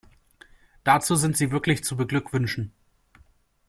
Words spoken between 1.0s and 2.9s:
sind Sie wirklich zu beglückwünschen.